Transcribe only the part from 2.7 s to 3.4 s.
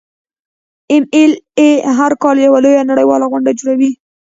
نړیواله